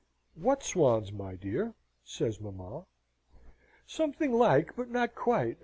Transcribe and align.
"What 0.33 0.63
swans, 0.63 1.11
my 1.11 1.35
dear?" 1.35 1.75
says 2.03 2.41
mamma. 2.41 2.87
"Something 3.85 4.33
like, 4.33 4.75
but 4.75 4.89
not 4.89 5.13
quite. 5.13 5.59